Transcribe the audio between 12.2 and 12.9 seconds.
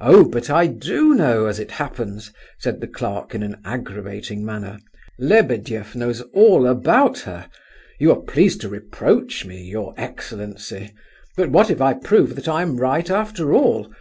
that I am